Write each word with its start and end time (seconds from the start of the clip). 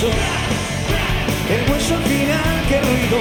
hizo, 0.00 0.08
el 1.50 1.70
hueso 1.70 1.94
al 1.94 2.02
final 2.02 2.68
que 2.68 2.80
ruido, 2.80 3.18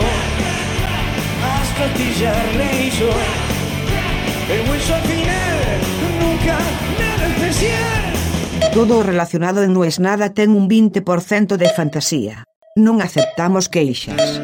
hasta 1.43 1.85
astillar 1.85 2.55
le 2.55 2.87
hizo, 2.87 3.09
el 4.49 4.69
hueso 4.69 4.95
al 4.95 5.01
final 5.01 5.79
nunca 6.21 6.59
nada 6.99 7.27
especial. 7.27 8.73
Todo 8.73 9.03
relacionado 9.03 9.63
en 9.63 9.73
No 9.73 9.83
es 9.83 9.99
nada 9.99 10.33
ten 10.33 10.51
un 10.51 10.69
20% 10.69 11.57
de 11.57 11.69
fantasía. 11.69 12.43
Non 12.75 13.01
aceptamos 13.01 13.67
queixas. 13.67 14.39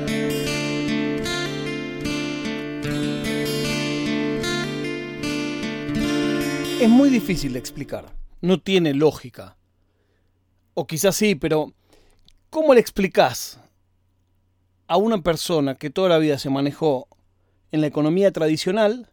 Es 6.82 6.90
muy 6.90 7.10
difícil 7.10 7.54
de 7.54 7.60
explicar. 7.60 8.12
No 8.42 8.60
tiene 8.60 8.94
lógica. 8.94 9.56
O 10.74 10.86
quizás 10.86 11.16
sí, 11.16 11.36
pero 11.36 11.72
¿cómo 12.56 12.74
le 12.74 12.80
explicás 12.80 13.60
a 14.88 14.96
una 14.96 15.22
persona 15.22 15.76
que 15.76 15.90
toda 15.90 16.08
la 16.08 16.20
vida 16.20 16.40
se 16.40 16.50
manejó 16.50 17.10
en 17.74 17.82
la 17.82 17.88
economía 17.88 18.32
tradicional 18.32 19.12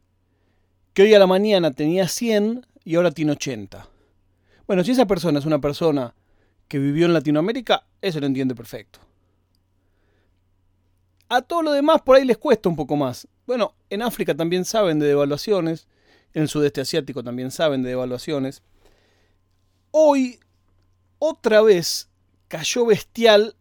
que 0.94 1.02
hoy 1.02 1.14
a 1.14 1.18
la 1.18 1.26
mañana 1.26 1.72
tenía 1.72 2.06
100 2.06 2.64
y 2.84 2.94
ahora 2.94 3.10
tiene 3.10 3.32
80? 3.32 3.88
Bueno, 4.68 4.84
si 4.84 4.92
esa 4.92 5.06
persona 5.06 5.40
es 5.40 5.44
una 5.44 5.60
persona 5.60 6.14
que 6.68 6.78
vivió 6.78 7.04
en 7.06 7.14
Latinoamérica, 7.14 7.84
eso 8.00 8.20
lo 8.20 8.26
entiende 8.26 8.54
perfecto. 8.54 9.00
A 11.28 11.42
todo 11.42 11.62
lo 11.62 11.72
demás 11.72 12.00
por 12.02 12.14
ahí 12.14 12.24
les 12.24 12.38
cuesta 12.38 12.68
un 12.68 12.76
poco 12.76 12.94
más. 12.94 13.26
Bueno, 13.44 13.74
en 13.90 14.02
África 14.02 14.36
también 14.36 14.64
saben 14.64 15.00
de 15.00 15.08
devaluaciones, 15.08 15.88
en 16.32 16.42
el 16.42 16.48
sudeste 16.48 16.80
asiático 16.80 17.24
también 17.24 17.50
saben 17.50 17.82
de 17.82 17.88
devaluaciones. 17.88 18.62
Hoy, 19.90 20.38
otra 21.18 21.60
vez, 21.60 22.08
cayó 22.52 22.84
bestial 22.84 23.56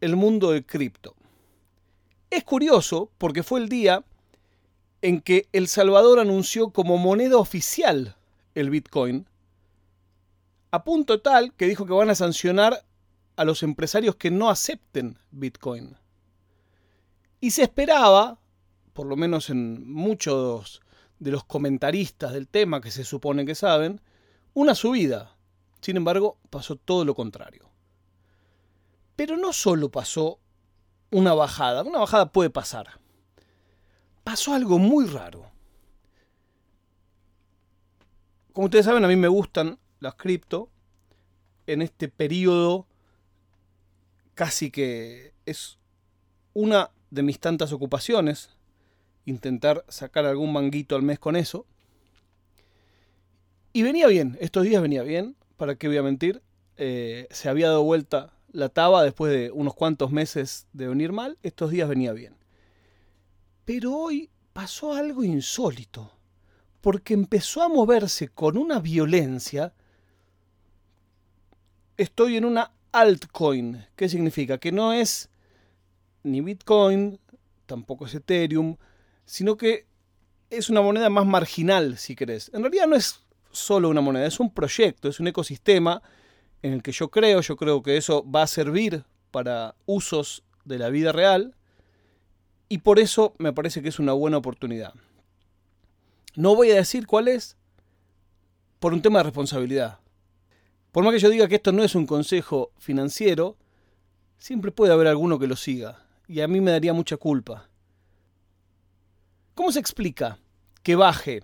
el 0.00 0.16
mundo 0.16 0.50
del 0.50 0.66
cripto. 0.66 1.14
Es 2.28 2.42
curioso 2.42 3.08
porque 3.16 3.44
fue 3.44 3.60
el 3.60 3.68
día 3.68 4.04
en 5.00 5.20
que 5.20 5.46
El 5.52 5.68
Salvador 5.68 6.18
anunció 6.18 6.70
como 6.70 6.98
moneda 6.98 7.36
oficial 7.36 8.16
el 8.56 8.70
Bitcoin, 8.70 9.28
a 10.72 10.82
punto 10.82 11.20
tal 11.20 11.54
que 11.54 11.68
dijo 11.68 11.86
que 11.86 11.92
van 11.92 12.10
a 12.10 12.16
sancionar 12.16 12.84
a 13.36 13.44
los 13.44 13.62
empresarios 13.62 14.16
que 14.16 14.32
no 14.32 14.50
acepten 14.50 15.18
Bitcoin. 15.30 15.96
Y 17.38 17.52
se 17.52 17.62
esperaba, 17.62 18.40
por 18.92 19.06
lo 19.06 19.14
menos 19.14 19.50
en 19.50 19.88
muchos 19.88 20.82
de 21.20 21.30
los 21.30 21.44
comentaristas 21.44 22.32
del 22.32 22.48
tema 22.48 22.80
que 22.80 22.90
se 22.90 23.04
supone 23.04 23.46
que 23.46 23.54
saben, 23.54 24.00
una 24.52 24.74
subida. 24.74 25.36
Sin 25.80 25.96
embargo, 25.96 26.38
pasó 26.50 26.74
todo 26.74 27.04
lo 27.04 27.14
contrario. 27.14 27.71
Pero 29.22 29.36
no 29.36 29.52
solo 29.52 29.88
pasó 29.88 30.40
una 31.12 31.32
bajada, 31.32 31.84
una 31.84 32.00
bajada 32.00 32.32
puede 32.32 32.50
pasar. 32.50 32.98
Pasó 34.24 34.52
algo 34.52 34.80
muy 34.80 35.06
raro. 35.06 35.48
Como 38.52 38.64
ustedes 38.64 38.84
saben, 38.84 39.04
a 39.04 39.06
mí 39.06 39.14
me 39.14 39.28
gustan 39.28 39.78
las 40.00 40.16
cripto. 40.16 40.70
En 41.68 41.82
este 41.82 42.08
periodo 42.08 42.88
casi 44.34 44.72
que 44.72 45.34
es 45.46 45.78
una 46.52 46.90
de 47.12 47.22
mis 47.22 47.38
tantas 47.38 47.72
ocupaciones 47.72 48.50
intentar 49.24 49.84
sacar 49.86 50.26
algún 50.26 50.52
manguito 50.52 50.96
al 50.96 51.02
mes 51.02 51.20
con 51.20 51.36
eso. 51.36 51.64
Y 53.72 53.84
venía 53.84 54.08
bien, 54.08 54.36
estos 54.40 54.64
días 54.64 54.82
venía 54.82 55.04
bien, 55.04 55.36
para 55.56 55.76
qué 55.76 55.86
voy 55.86 55.98
a 55.98 56.02
mentir. 56.02 56.42
Eh, 56.76 57.28
se 57.30 57.48
había 57.48 57.68
dado 57.68 57.84
vuelta 57.84 58.32
la 58.52 58.68
taba 58.68 59.02
después 59.02 59.32
de 59.32 59.50
unos 59.50 59.74
cuantos 59.74 60.10
meses 60.12 60.66
de 60.72 60.88
venir 60.88 61.12
mal, 61.12 61.38
estos 61.42 61.70
días 61.70 61.88
venía 61.88 62.12
bien. 62.12 62.36
Pero 63.64 63.94
hoy 63.94 64.30
pasó 64.52 64.94
algo 64.94 65.24
insólito, 65.24 66.12
porque 66.80 67.14
empezó 67.14 67.62
a 67.62 67.68
moverse 67.68 68.28
con 68.28 68.58
una 68.58 68.78
violencia. 68.80 69.74
Estoy 71.96 72.36
en 72.36 72.44
una 72.44 72.72
altcoin. 72.92 73.86
¿Qué 73.96 74.08
significa? 74.08 74.58
Que 74.58 74.72
no 74.72 74.92
es 74.92 75.30
ni 76.22 76.40
Bitcoin, 76.40 77.18
tampoco 77.66 78.06
es 78.06 78.14
Ethereum, 78.14 78.76
sino 79.24 79.56
que 79.56 79.86
es 80.50 80.68
una 80.68 80.82
moneda 80.82 81.08
más 81.08 81.26
marginal, 81.26 81.96
si 81.96 82.14
querés. 82.14 82.50
En 82.52 82.62
realidad 82.62 82.86
no 82.86 82.96
es 82.96 83.20
solo 83.50 83.88
una 83.88 84.00
moneda, 84.00 84.26
es 84.26 84.40
un 84.40 84.52
proyecto, 84.52 85.08
es 85.08 85.20
un 85.20 85.28
ecosistema 85.28 86.02
en 86.62 86.72
el 86.72 86.82
que 86.82 86.92
yo 86.92 87.10
creo, 87.10 87.40
yo 87.40 87.56
creo 87.56 87.82
que 87.82 87.96
eso 87.96 88.24
va 88.28 88.42
a 88.42 88.46
servir 88.46 89.04
para 89.30 89.74
usos 89.86 90.44
de 90.64 90.78
la 90.78 90.90
vida 90.90 91.12
real 91.12 91.54
y 92.68 92.78
por 92.78 92.98
eso 92.98 93.34
me 93.38 93.52
parece 93.52 93.82
que 93.82 93.88
es 93.88 93.98
una 93.98 94.12
buena 94.12 94.38
oportunidad. 94.38 94.94
No 96.34 96.54
voy 96.54 96.70
a 96.70 96.76
decir 96.76 97.06
cuál 97.06 97.28
es 97.28 97.56
por 98.78 98.94
un 98.94 99.02
tema 99.02 99.18
de 99.18 99.24
responsabilidad. 99.24 99.98
Por 100.92 101.04
más 101.04 101.12
que 101.12 101.18
yo 101.18 101.30
diga 101.30 101.48
que 101.48 101.56
esto 101.56 101.72
no 101.72 101.82
es 101.82 101.94
un 101.94 102.06
consejo 102.06 102.72
financiero, 102.78 103.56
siempre 104.38 104.70
puede 104.70 104.92
haber 104.92 105.06
alguno 105.06 105.38
que 105.38 105.46
lo 105.46 105.56
siga 105.56 106.06
y 106.28 106.40
a 106.40 106.48
mí 106.48 106.60
me 106.60 106.70
daría 106.70 106.92
mucha 106.92 107.16
culpa. 107.16 107.68
¿Cómo 109.54 109.72
se 109.72 109.80
explica 109.80 110.38
que 110.82 110.96
baje 110.96 111.42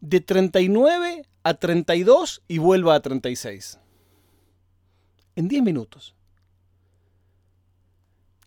de 0.00 0.20
39 0.20 1.26
a 1.42 1.54
32 1.54 2.42
y 2.48 2.58
vuelva 2.58 2.94
a 2.94 3.00
36? 3.00 3.78
En 5.36 5.48
10 5.48 5.62
minutos. 5.62 6.14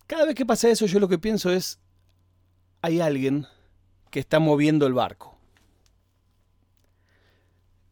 Cada 0.06 0.24
vez 0.24 0.34
que 0.34 0.46
pasa 0.46 0.70
eso 0.70 0.86
yo 0.86 1.00
lo 1.00 1.08
que 1.08 1.18
pienso 1.18 1.50
es, 1.50 1.78
hay 2.80 3.00
alguien 3.00 3.46
que 4.10 4.20
está 4.20 4.38
moviendo 4.38 4.86
el 4.86 4.94
barco. 4.94 5.36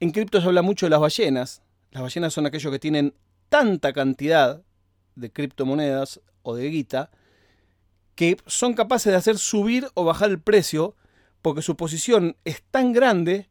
En 0.01 0.11
cripto 0.11 0.41
se 0.41 0.47
habla 0.47 0.63
mucho 0.63 0.87
de 0.87 0.91
las 0.91 1.01
ballenas. 1.01 1.63
Las 1.91 2.03
ballenas 2.03 2.33
son 2.33 2.47
aquellos 2.47 2.73
que 2.73 2.79
tienen 2.79 3.15
tanta 3.49 3.93
cantidad 3.93 4.63
de 5.15 5.33
criptomonedas 5.33 6.21
o 6.43 6.55
de 6.55 6.69
guita 6.69 7.11
que 8.15 8.39
son 8.47 8.75
capaces 8.75 9.13
de 9.13 9.19
hacer 9.19 9.39
subir 9.39 9.89
o 9.95 10.05
bajar 10.05 10.31
el 10.31 10.41
precio 10.41 10.97
porque 11.43 11.63
su 11.63 11.77
posición 11.77 12.37
es 12.45 12.63
tan 12.63 12.93
grande 12.93 13.49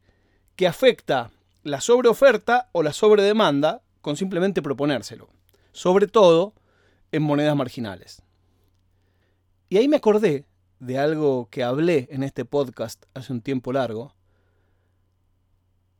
que 0.56 0.68
afecta 0.68 1.32
la 1.64 1.82
sobreoferta 1.82 2.70
o 2.72 2.84
la 2.84 2.92
sobredemanda 2.92 3.82
con 4.02 4.18
simplemente 4.18 4.62
proponérselo, 4.62 5.30
sobre 5.76 6.08
todo 6.08 6.54
en 7.12 7.22
monedas 7.22 7.54
marginales. 7.54 8.22
Y 9.68 9.76
ahí 9.76 9.90
me 9.90 9.98
acordé 9.98 10.46
de 10.80 10.98
algo 10.98 11.50
que 11.52 11.64
hablé 11.64 12.08
en 12.12 12.24
este 12.24 12.46
podcast 12.46 13.04
hace 13.14 13.34
un 13.34 13.42
tiempo 13.42 13.74
largo, 13.74 14.16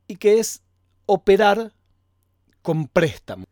y 0.08 0.16
que 0.16 0.38
es 0.38 0.62
operar 1.04 1.74
con 2.62 2.88
préstamo. 2.88 3.44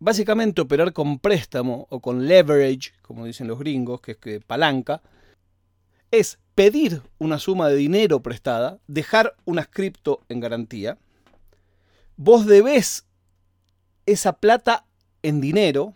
Básicamente 0.00 0.60
operar 0.60 0.92
con 0.92 1.18
préstamo 1.18 1.86
o 1.88 2.00
con 2.00 2.26
leverage, 2.28 2.92
como 3.00 3.24
dicen 3.24 3.48
los 3.48 3.58
gringos, 3.58 4.02
que 4.02 4.12
es 4.12 4.18
que 4.18 4.40
palanca, 4.40 5.00
es 6.10 6.38
pedir 6.54 7.00
una 7.16 7.38
suma 7.38 7.70
de 7.70 7.76
dinero 7.76 8.22
prestada, 8.22 8.80
dejar 8.86 9.34
una 9.46 9.64
cripto 9.64 10.20
en 10.28 10.40
garantía, 10.40 10.98
vos 12.16 12.44
debés 12.44 13.06
esa 14.04 14.34
plata 14.34 14.84
en 15.24 15.40
dinero 15.40 15.94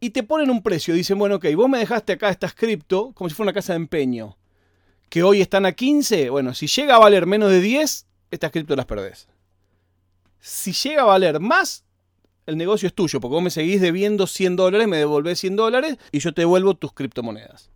y 0.00 0.10
te 0.10 0.22
ponen 0.22 0.50
un 0.50 0.62
precio. 0.62 0.94
Dicen, 0.94 1.18
bueno, 1.18 1.36
ok, 1.36 1.46
vos 1.56 1.68
me 1.68 1.78
dejaste 1.78 2.12
acá 2.12 2.28
esta 2.28 2.48
cripto 2.50 3.12
como 3.14 3.28
si 3.28 3.34
fuera 3.34 3.48
una 3.48 3.54
casa 3.54 3.72
de 3.72 3.78
empeño, 3.78 4.36
que 5.08 5.22
hoy 5.22 5.40
están 5.40 5.66
a 5.66 5.72
15, 5.72 6.30
bueno, 6.30 6.54
si 6.54 6.66
llega 6.66 6.96
a 6.96 6.98
valer 6.98 7.26
menos 7.26 7.50
de 7.50 7.60
10, 7.60 8.06
estas 8.30 8.52
cripto 8.52 8.76
las 8.76 8.86
perdés. 8.86 9.28
Si 10.38 10.72
llega 10.72 11.02
a 11.02 11.06
valer 11.06 11.40
más, 11.40 11.84
el 12.46 12.56
negocio 12.56 12.86
es 12.86 12.94
tuyo, 12.94 13.18
porque 13.18 13.34
vos 13.34 13.42
me 13.42 13.50
seguís 13.50 13.80
debiendo 13.80 14.26
100 14.26 14.56
dólares, 14.56 14.86
me 14.86 14.98
devolvés 14.98 15.40
100 15.40 15.56
dólares 15.56 15.98
y 16.12 16.20
yo 16.20 16.32
te 16.32 16.42
devuelvo 16.42 16.74
tus 16.74 16.92
criptomonedas. 16.92 17.70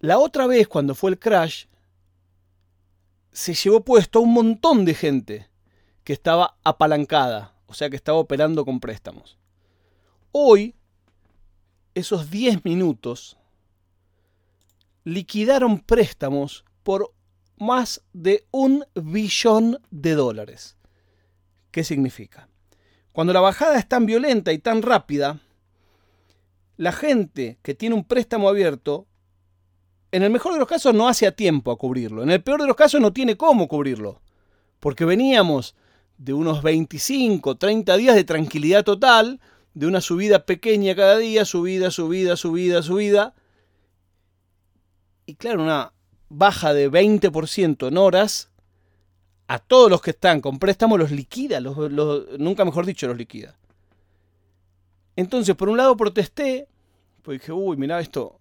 La 0.00 0.18
otra 0.18 0.46
vez, 0.46 0.68
cuando 0.68 0.94
fue 0.94 1.10
el 1.10 1.18
crash, 1.18 1.64
se 3.32 3.54
llevó 3.54 3.84
puesto 3.84 4.18
a 4.18 4.22
un 4.22 4.32
montón 4.32 4.84
de 4.84 4.94
gente 4.94 5.48
que 6.04 6.12
estaba 6.12 6.56
apalancada, 6.62 7.57
o 7.68 7.74
sea 7.74 7.88
que 7.90 7.96
estaba 7.96 8.18
operando 8.18 8.64
con 8.64 8.80
préstamos. 8.80 9.38
Hoy, 10.32 10.74
esos 11.94 12.30
10 12.30 12.64
minutos 12.64 13.36
liquidaron 15.04 15.78
préstamos 15.78 16.64
por 16.82 17.12
más 17.58 18.02
de 18.12 18.46
un 18.50 18.84
billón 18.94 19.80
de 19.90 20.14
dólares. 20.14 20.76
¿Qué 21.70 21.84
significa? 21.84 22.48
Cuando 23.12 23.32
la 23.32 23.40
bajada 23.40 23.78
es 23.78 23.86
tan 23.86 24.06
violenta 24.06 24.52
y 24.52 24.58
tan 24.58 24.80
rápida, 24.82 25.40
la 26.76 26.92
gente 26.92 27.58
que 27.62 27.74
tiene 27.74 27.94
un 27.94 28.04
préstamo 28.04 28.48
abierto, 28.48 29.06
en 30.10 30.22
el 30.22 30.30
mejor 30.30 30.54
de 30.54 30.58
los 30.58 30.68
casos 30.68 30.94
no 30.94 31.08
hace 31.08 31.26
a 31.26 31.32
tiempo 31.32 31.70
a 31.70 31.76
cubrirlo. 31.76 32.22
En 32.22 32.30
el 32.30 32.42
peor 32.42 32.62
de 32.62 32.66
los 32.66 32.76
casos 32.76 33.00
no 33.00 33.12
tiene 33.12 33.36
cómo 33.36 33.68
cubrirlo. 33.68 34.22
Porque 34.80 35.04
veníamos 35.04 35.74
de 36.18 36.32
unos 36.32 36.62
25, 36.62 37.56
30 37.56 37.96
días 37.96 38.16
de 38.16 38.24
tranquilidad 38.24 38.84
total, 38.84 39.40
de 39.74 39.86
una 39.86 40.00
subida 40.00 40.44
pequeña 40.44 40.94
cada 40.94 41.16
día, 41.16 41.44
subida, 41.44 41.90
subida, 41.90 42.36
subida, 42.36 42.82
subida. 42.82 43.34
Y 45.24 45.36
claro, 45.36 45.62
una 45.62 45.92
baja 46.28 46.74
de 46.74 46.90
20% 46.90 47.88
en 47.88 47.96
horas, 47.96 48.50
a 49.46 49.58
todos 49.58 49.90
los 49.90 50.02
que 50.02 50.10
están 50.10 50.40
con 50.40 50.58
préstamo 50.58 50.98
los 50.98 51.10
liquida, 51.10 51.60
los, 51.60 51.76
nunca 52.38 52.64
mejor 52.64 52.84
dicho, 52.84 53.06
los 53.06 53.16
liquida. 53.16 53.56
Entonces, 55.16 55.54
por 55.56 55.68
un 55.68 55.78
lado 55.78 55.96
protesté, 55.96 56.68
pues 57.22 57.40
dije, 57.40 57.52
uy, 57.52 57.76
mira 57.76 58.00
esto, 58.00 58.40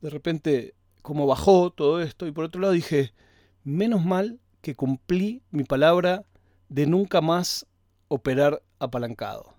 de 0.00 0.10
repente, 0.10 0.74
cómo 1.00 1.26
bajó 1.26 1.70
todo 1.70 2.02
esto, 2.02 2.26
y 2.26 2.32
por 2.32 2.44
otro 2.44 2.60
lado 2.60 2.74
dije, 2.74 3.12
menos 3.64 4.04
mal 4.04 4.40
que 4.60 4.74
cumplí 4.74 5.42
mi 5.50 5.64
palabra 5.64 6.24
de 6.72 6.86
nunca 6.86 7.20
más 7.20 7.66
operar 8.08 8.62
apalancado. 8.78 9.54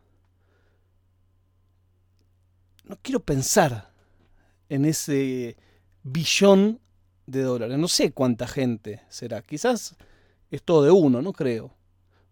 No 2.85 2.97
quiero 3.01 3.19
pensar 3.19 3.91
en 4.67 4.85
ese 4.85 5.55
billón 6.01 6.79
de 7.27 7.43
dólares. 7.43 7.77
No 7.77 7.87
sé 7.87 8.11
cuánta 8.11 8.47
gente 8.47 9.03
será. 9.09 9.43
Quizás 9.43 9.95
es 10.49 10.63
todo 10.63 10.83
de 10.83 10.89
uno, 10.89 11.21
no 11.21 11.33
creo. 11.33 11.75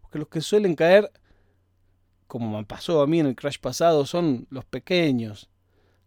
Porque 0.00 0.18
los 0.18 0.26
que 0.26 0.40
suelen 0.40 0.74
caer, 0.74 1.12
como 2.26 2.58
me 2.58 2.64
pasó 2.64 3.02
a 3.02 3.06
mí 3.06 3.20
en 3.20 3.26
el 3.26 3.36
crash 3.36 3.60
pasado, 3.60 4.04
son 4.04 4.48
los 4.50 4.64
pequeños, 4.64 5.48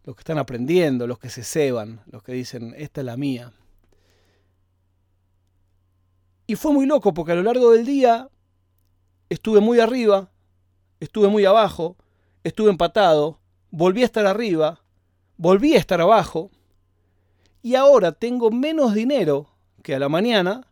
los 0.04 0.14
que 0.14 0.20
están 0.20 0.38
aprendiendo, 0.38 1.06
los 1.06 1.18
que 1.18 1.30
se 1.30 1.42
ceban, 1.42 2.02
los 2.12 2.22
que 2.22 2.32
dicen, 2.32 2.74
esta 2.76 3.00
es 3.00 3.06
la 3.06 3.16
mía. 3.16 3.54
Y 6.46 6.56
fue 6.56 6.74
muy 6.74 6.84
loco 6.84 7.14
porque 7.14 7.32
a 7.32 7.36
lo 7.36 7.42
largo 7.42 7.72
del 7.72 7.86
día 7.86 8.28
estuve 9.28 9.60
muy 9.60 9.80
arriba, 9.80 10.30
estuve 11.00 11.28
muy 11.28 11.44
abajo, 11.44 11.96
estuve 12.44 12.70
empatado, 12.70 13.38
volví 13.70 14.02
a 14.02 14.06
estar 14.06 14.26
arriba, 14.26 14.80
volví 15.36 15.74
a 15.74 15.78
estar 15.78 16.00
abajo, 16.00 16.50
y 17.62 17.74
ahora 17.74 18.12
tengo 18.12 18.50
menos 18.50 18.94
dinero 18.94 19.48
que 19.82 19.94
a 19.94 19.98
la 19.98 20.08
mañana, 20.08 20.68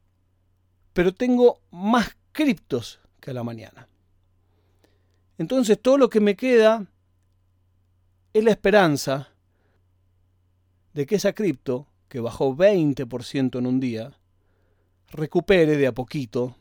pero 0.93 1.13
tengo 1.13 1.61
más 1.71 2.17
criptos 2.33 3.01
que 3.21 3.31
a 3.31 3.35
la 3.35 3.43
mañana. 3.43 3.89
Entonces 5.37 5.81
todo 5.81 5.99
lo 5.99 6.09
que 6.09 6.21
me 6.21 6.37
queda 6.37 6.87
es 8.33 8.45
la 8.45 8.53
esperanza 8.53 9.31
de 10.93 11.07
que 11.07 11.17
esa 11.17 11.33
cripto, 11.33 11.89
que 12.09 12.21
bajó 12.21 12.55
20% 12.55 13.59
en 13.59 13.67
un 13.67 13.81
día, 13.81 14.13
recupere 15.11 15.77
de 15.77 15.89
a 15.89 15.93
poquito 15.93 16.55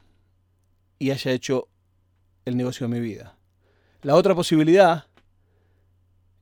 y 0.98 1.12
haya 1.12 1.32
hecho 1.32 1.68
el 2.46 2.58
negocio 2.58 2.88
de 2.88 2.94
mi 2.94 3.00
vida. 3.00 3.38
La 4.02 4.16
otra 4.16 4.36
posibilidad 4.36 5.06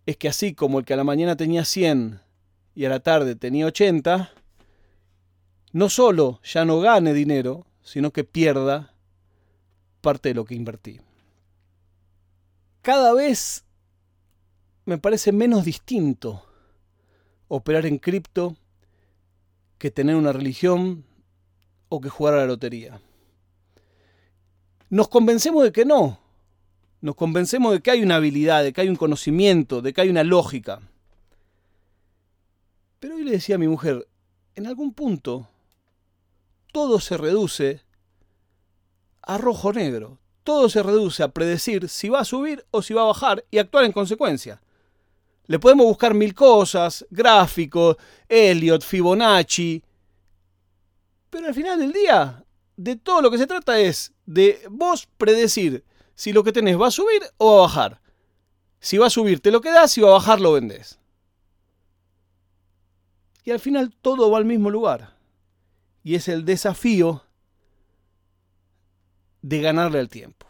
es 0.05 0.17
que 0.17 0.27
así 0.27 0.53
como 0.53 0.79
el 0.79 0.85
que 0.85 0.93
a 0.93 0.97
la 0.97 1.03
mañana 1.03 1.35
tenía 1.35 1.63
100 1.65 2.19
y 2.73 2.85
a 2.85 2.89
la 2.89 2.99
tarde 2.99 3.35
tenía 3.35 3.65
80, 3.67 4.31
no 5.73 5.89
solo 5.89 6.39
ya 6.43 6.65
no 6.65 6.79
gane 6.79 7.13
dinero, 7.13 7.65
sino 7.83 8.11
que 8.11 8.23
pierda 8.23 8.93
parte 10.01 10.29
de 10.29 10.35
lo 10.35 10.45
que 10.45 10.55
invertí. 10.55 10.99
Cada 12.81 13.13
vez 13.13 13.63
me 14.85 14.97
parece 14.97 15.31
menos 15.31 15.63
distinto 15.63 16.43
operar 17.47 17.85
en 17.85 17.99
cripto 17.99 18.57
que 19.77 19.91
tener 19.91 20.15
una 20.15 20.33
religión 20.33 21.05
o 21.89 22.01
que 22.01 22.09
jugar 22.09 22.33
a 22.33 22.37
la 22.37 22.45
lotería. 22.45 23.01
Nos 24.91 25.07
convencemos 25.07 25.63
de 25.63 25.71
que 25.71 25.85
no, 25.85 26.19
nos 26.99 27.15
convencemos 27.15 27.71
de 27.71 27.81
que 27.81 27.91
hay 27.91 28.03
una 28.03 28.17
habilidad, 28.17 28.61
de 28.61 28.73
que 28.73 28.81
hay 28.81 28.89
un 28.89 28.97
conocimiento, 28.97 29.81
de 29.81 29.93
que 29.93 30.01
hay 30.01 30.09
una 30.09 30.25
lógica. 30.25 30.81
Pero 32.99 33.15
hoy 33.15 33.23
le 33.23 33.31
decía 33.31 33.55
a 33.55 33.57
mi 33.57 33.69
mujer, 33.69 34.05
en 34.53 34.67
algún 34.67 34.93
punto 34.93 35.47
todo 36.73 36.99
se 36.99 37.15
reduce 37.15 37.81
a 39.21 39.37
rojo 39.37 39.71
negro. 39.71 40.19
Todo 40.43 40.67
se 40.67 40.83
reduce 40.83 41.23
a 41.23 41.29
predecir 41.29 41.87
si 41.87 42.09
va 42.09 42.19
a 42.19 42.25
subir 42.25 42.65
o 42.71 42.81
si 42.81 42.93
va 42.93 43.03
a 43.03 43.05
bajar 43.05 43.45
y 43.49 43.59
actuar 43.59 43.85
en 43.85 43.93
consecuencia. 43.93 44.61
Le 45.45 45.57
podemos 45.57 45.85
buscar 45.85 46.13
mil 46.13 46.35
cosas, 46.35 47.05
gráficos, 47.09 47.95
Elliot, 48.27 48.83
Fibonacci. 48.83 49.81
Pero 51.29 51.47
al 51.47 51.53
final 51.53 51.79
del 51.79 51.93
día, 51.93 52.43
de 52.75 52.95
todo 52.97 53.21
lo 53.21 53.31
que 53.31 53.37
se 53.37 53.47
trata 53.47 53.79
es 53.79 54.11
de 54.33 54.61
vos 54.69 55.07
predecir 55.17 55.83
si 56.15 56.31
lo 56.31 56.43
que 56.43 56.53
tenés 56.53 56.79
va 56.79 56.87
a 56.87 56.91
subir 56.91 57.21
o 57.37 57.53
va 57.53 57.57
a 57.57 57.61
bajar. 57.61 58.01
Si 58.79 58.97
va 58.97 59.07
a 59.07 59.11
subir 59.11 59.41
te 59.41 59.51
lo 59.51 59.61
quedás, 59.61 59.91
si 59.91 60.01
va 60.01 60.09
a 60.09 60.13
bajar 60.13 60.39
lo 60.39 60.53
vendés. 60.53 60.99
Y 63.43 63.51
al 63.51 63.59
final 63.59 63.93
todo 64.01 64.31
va 64.31 64.37
al 64.37 64.45
mismo 64.45 64.69
lugar. 64.69 65.17
Y 66.03 66.15
es 66.15 66.27
el 66.27 66.45
desafío 66.45 67.23
de 69.41 69.61
ganarle 69.61 69.99
al 69.99 70.09
tiempo. 70.09 70.47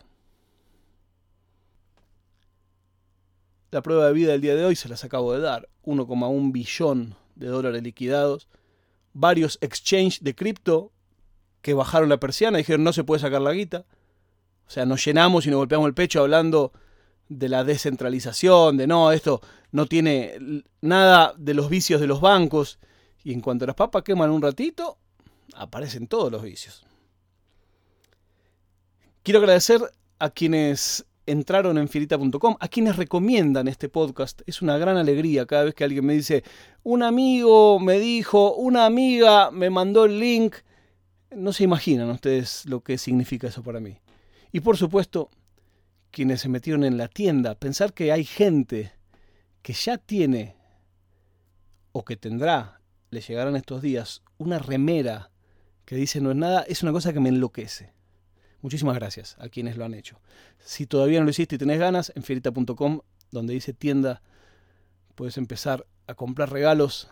La 3.72 3.82
prueba 3.82 4.06
de 4.08 4.14
vida 4.14 4.34
del 4.34 4.42
día 4.42 4.56
de 4.56 4.66
hoy 4.66 4.76
se 4.76 4.90
las 4.90 5.04
acabo 5.04 5.34
de 5.34 5.40
dar. 5.40 5.70
1,1 5.86 6.52
billón 6.52 7.16
de 7.36 7.48
dólares 7.48 7.82
liquidados. 7.82 8.48
Varios 9.14 9.58
exchange 9.62 10.20
de 10.20 10.36
cripto 10.36 10.92
que 11.62 11.74
bajaron 11.74 12.10
la 12.10 12.20
persiana 12.20 12.58
dijeron 12.58 12.84
no 12.84 12.94
se 12.94 13.04
puede 13.04 13.22
sacar 13.22 13.42
la 13.42 13.54
guita. 13.54 13.86
O 14.68 14.70
sea, 14.70 14.86
nos 14.86 15.04
llenamos 15.04 15.46
y 15.46 15.50
nos 15.50 15.58
golpeamos 15.58 15.88
el 15.88 15.94
pecho 15.94 16.22
hablando 16.22 16.72
de 17.28 17.50
la 17.50 17.64
descentralización, 17.64 18.78
de 18.78 18.88
no, 18.88 19.12
esto 19.12 19.42
no 19.72 19.86
tiene 19.86 20.64
nada 20.82 21.34
de 21.38 21.54
los 21.54 21.70
vicios 21.70 22.02
de 22.02 22.08
los 22.08 22.22
bancos. 22.22 22.80
Y 23.24 23.34
en 23.34 23.42
cuanto 23.42 23.66
las 23.66 23.76
papas 23.76 24.04
queman 24.04 24.32
un 24.32 24.42
ratito, 24.42 24.98
aparecen 25.56 26.08
todos 26.08 26.32
los 26.32 26.42
vicios. 26.42 26.84
Quiero 29.24 29.40
agradecer 29.40 29.82
a 30.20 30.30
quienes 30.30 31.06
entraron 31.26 31.78
en 31.78 31.88
filita.com, 31.88 32.58
a 32.60 32.68
quienes 32.68 32.96
recomiendan 32.96 33.68
este 33.68 33.90
podcast. 33.90 34.42
Es 34.46 34.62
una 34.62 34.78
gran 34.78 34.98
alegría 34.98 35.46
cada 35.46 35.66
vez 35.66 35.76
que 35.76 35.84
alguien 35.84 36.06
me 36.06 36.14
dice, 36.14 36.44
un 36.84 37.04
amigo 37.04 37.80
me 37.80 38.00
dijo, 38.00 38.56
una 38.56 38.86
amiga 38.86 39.52
me 39.52 39.70
mandó 39.70 40.06
el 40.06 40.20
link. 40.20 40.56
No 41.36 41.54
se 41.54 41.64
imaginan 41.64 42.10
ustedes 42.10 42.66
lo 42.66 42.82
que 42.82 42.98
significa 42.98 43.48
eso 43.48 43.64
para 43.64 43.80
mí. 43.80 44.00
Y 44.52 44.60
por 44.60 44.78
supuesto, 44.78 45.30
quienes 46.12 46.42
se 46.42 46.50
metieron 46.50 46.84
en 46.84 46.98
la 46.98 47.08
tienda, 47.08 47.56
pensar 47.56 47.94
que 47.94 48.12
hay 48.12 48.26
gente 48.26 48.92
que 49.62 49.74
ya 49.74 49.98
tiene 49.98 50.56
o 51.94 52.04
que 52.04 52.18
tendrá, 52.18 52.82
le 53.10 53.22
llegarán 53.22 53.56
estos 53.56 53.82
días, 53.82 54.24
una 54.38 54.60
remera 54.60 55.32
que 55.86 55.96
dice 55.96 56.22
no 56.22 56.32
es 56.32 56.38
nada, 56.38 56.64
es 56.64 56.84
una 56.84 56.92
cosa 56.92 57.14
que 57.14 57.20
me 57.20 57.30
enloquece. 57.30 57.94
Muchísimas 58.62 58.96
gracias 58.96 59.36
a 59.40 59.50
quienes 59.50 59.78
lo 59.78 59.86
han 59.86 59.94
hecho. 59.94 60.20
Si 60.60 60.86
todavía 60.86 61.20
no 61.20 61.26
lo 61.26 61.32
hiciste 61.32 61.56
y 61.56 61.58
tenés 61.58 61.80
ganas, 61.80 62.12
en 62.16 62.24
fierita.com, 62.24 63.02
donde 63.32 63.54
dice 63.54 63.74
tienda, 63.74 64.22
puedes 65.16 65.38
empezar 65.38 65.88
a 66.08 66.14
comprar 66.14 66.52
regalos 66.52 67.10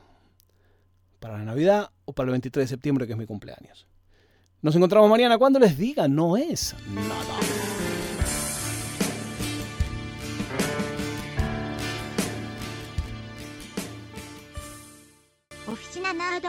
para 1.20 1.38
la 1.38 1.44
Navidad 1.44 1.91
o 2.05 2.13
para 2.13 2.27
el 2.27 2.32
23 2.32 2.65
de 2.65 2.67
septiembre, 2.67 3.08
que 3.08 3.13
es 3.13 3.20
mi 3.20 3.25
cumpleaños. 3.25 3.88
Nos 4.62 4.75
encontramos 4.75 5.10
mañana 5.10 5.38
cuando 5.38 5.58
les 5.58 5.78
diga, 5.78 6.10
no 6.10 6.36
es 6.36 6.75
nada. 6.94 7.39
Oficina 15.66 16.12
Nerd 16.13 16.46